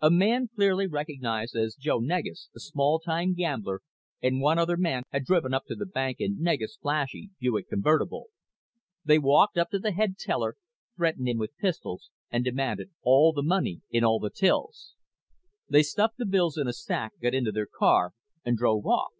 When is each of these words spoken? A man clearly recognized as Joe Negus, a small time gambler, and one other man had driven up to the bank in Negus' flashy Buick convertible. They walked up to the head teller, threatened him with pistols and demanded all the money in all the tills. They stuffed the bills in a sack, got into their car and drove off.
A 0.00 0.10
man 0.10 0.48
clearly 0.52 0.88
recognized 0.88 1.54
as 1.54 1.76
Joe 1.76 2.00
Negus, 2.00 2.48
a 2.56 2.58
small 2.58 2.98
time 2.98 3.32
gambler, 3.32 3.80
and 4.20 4.40
one 4.40 4.58
other 4.58 4.76
man 4.76 5.04
had 5.10 5.24
driven 5.24 5.54
up 5.54 5.66
to 5.66 5.76
the 5.76 5.86
bank 5.86 6.16
in 6.18 6.40
Negus' 6.42 6.74
flashy 6.82 7.30
Buick 7.38 7.68
convertible. 7.68 8.26
They 9.04 9.20
walked 9.20 9.56
up 9.56 9.70
to 9.70 9.78
the 9.78 9.92
head 9.92 10.18
teller, 10.18 10.56
threatened 10.96 11.28
him 11.28 11.38
with 11.38 11.56
pistols 11.58 12.10
and 12.28 12.42
demanded 12.42 12.90
all 13.04 13.32
the 13.32 13.44
money 13.44 13.82
in 13.88 14.02
all 14.02 14.18
the 14.18 14.30
tills. 14.30 14.96
They 15.68 15.84
stuffed 15.84 16.16
the 16.18 16.26
bills 16.26 16.58
in 16.58 16.66
a 16.66 16.72
sack, 16.72 17.12
got 17.20 17.32
into 17.32 17.52
their 17.52 17.68
car 17.72 18.14
and 18.44 18.56
drove 18.56 18.84
off. 18.84 19.12